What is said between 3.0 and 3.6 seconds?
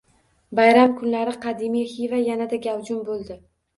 bo‘ldi